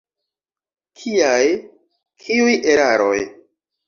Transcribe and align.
Kiaj, 1.01 1.43
kiuj 2.23 2.55
eraroj? 2.73 3.19